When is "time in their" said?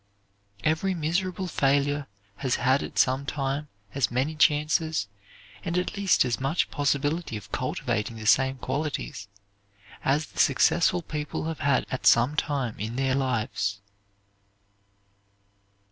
12.35-13.13